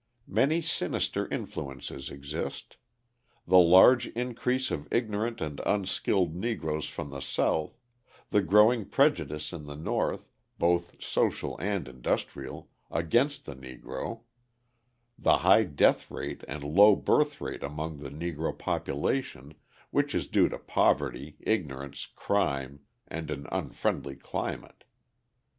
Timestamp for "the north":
9.67-10.27